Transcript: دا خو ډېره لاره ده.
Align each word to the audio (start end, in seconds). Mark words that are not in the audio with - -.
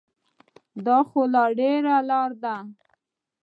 دا 0.85 0.97
خو 1.09 1.19
ډېره 1.59 1.95
لاره 2.09 2.37
ده. 2.43 2.55